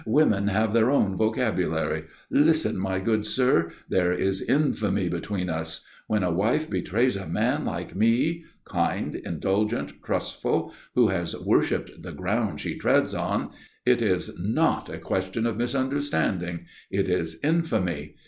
"Women 0.07 0.47
have 0.47 0.73
their 0.73 0.89
own 0.89 1.15
vocabulary. 1.15 2.05
Listen, 2.31 2.75
my 2.79 2.99
good 2.99 3.23
sir. 3.23 3.69
There 3.87 4.11
is 4.11 4.41
infamy 4.41 5.09
between 5.09 5.47
us. 5.47 5.85
When 6.07 6.23
a 6.23 6.31
wife 6.31 6.67
betrays 6.67 7.15
a 7.15 7.27
man 7.27 7.65
like 7.65 7.95
me 7.95 8.45
kind, 8.65 9.15
indulgent, 9.15 10.01
trustful, 10.03 10.73
who 10.95 11.09
has 11.09 11.37
worshipped 11.37 12.01
the 12.01 12.13
ground 12.13 12.59
she 12.61 12.79
treads 12.79 13.13
on 13.13 13.51
it 13.85 14.01
is 14.01 14.35
not 14.39 14.89
a 14.89 14.97
question 14.97 15.45
of 15.45 15.57
misunderstanding. 15.57 16.65
It 16.89 17.07
is 17.07 17.39
infamy. 17.43 18.15